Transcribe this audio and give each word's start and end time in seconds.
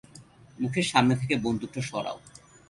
মুখের 0.59 0.85
সামনে 0.91 1.15
থেকে 1.21 1.35
বন্দুকটা 1.35 1.81
সরাও। 1.89 2.17